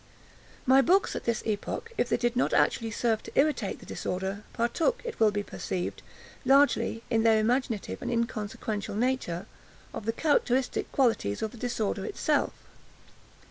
My 0.65 0.81
books, 0.81 1.15
at 1.15 1.25
this 1.25 1.43
epoch, 1.45 1.91
if 1.95 2.09
they 2.09 2.17
did 2.17 2.35
not 2.35 2.55
actually 2.55 2.89
serve 2.89 3.21
to 3.21 3.31
irritate 3.39 3.77
the 3.77 3.85
disorder, 3.85 4.43
partook, 4.51 4.99
it 5.05 5.19
will 5.19 5.29
be 5.29 5.43
perceived, 5.43 6.01
largely, 6.43 7.03
in 7.11 7.21
their 7.21 7.37
imaginative 7.37 8.01
and 8.01 8.09
inconsequential 8.09 8.95
nature, 8.95 9.45
of 9.93 10.07
the 10.07 10.13
characteristic 10.13 10.91
qualities 10.91 11.43
of 11.43 11.51
the 11.51 11.57
disorder 11.59 12.03
itself. 12.03 12.51